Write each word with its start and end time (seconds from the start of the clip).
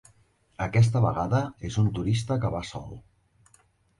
Aquesta 0.65 1.01
vegada 1.03 1.41
és 1.69 1.77
un 1.83 1.91
turista 1.99 2.37
que 2.45 2.53
va 2.57 2.61
sol. 2.71 2.97